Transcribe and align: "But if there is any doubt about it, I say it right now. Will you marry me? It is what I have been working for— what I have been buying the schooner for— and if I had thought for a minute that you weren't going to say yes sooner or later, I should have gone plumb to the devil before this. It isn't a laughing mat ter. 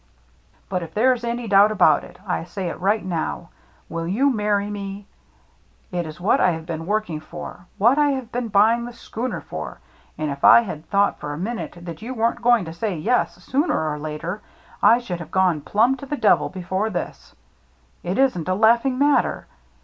"But 0.67 0.81
if 0.81 0.95
there 0.95 1.13
is 1.13 1.23
any 1.23 1.47
doubt 1.47 1.71
about 1.71 2.03
it, 2.03 2.17
I 2.25 2.43
say 2.43 2.69
it 2.69 2.79
right 2.81 3.05
now. 3.05 3.49
Will 3.87 4.07
you 4.07 4.31
marry 4.33 4.67
me? 4.67 5.05
It 5.91 6.07
is 6.07 6.19
what 6.19 6.41
I 6.41 6.53
have 6.53 6.65
been 6.65 6.87
working 6.87 7.19
for— 7.19 7.67
what 7.77 7.99
I 7.99 8.09
have 8.09 8.31
been 8.31 8.47
buying 8.47 8.85
the 8.85 8.93
schooner 8.93 9.41
for— 9.41 9.77
and 10.17 10.31
if 10.31 10.43
I 10.43 10.61
had 10.61 10.89
thought 10.89 11.19
for 11.19 11.33
a 11.33 11.37
minute 11.37 11.77
that 11.83 12.01
you 12.01 12.15
weren't 12.15 12.41
going 12.41 12.65
to 12.65 12.73
say 12.73 12.97
yes 12.97 13.35
sooner 13.43 13.79
or 13.91 13.99
later, 13.99 14.41
I 14.81 14.97
should 14.97 15.19
have 15.19 15.29
gone 15.29 15.61
plumb 15.61 15.95
to 15.97 16.07
the 16.07 16.17
devil 16.17 16.49
before 16.49 16.89
this. 16.89 17.35
It 18.01 18.17
isn't 18.17 18.49
a 18.49 18.55
laughing 18.55 18.97
mat 18.97 19.21
ter. 19.21 19.45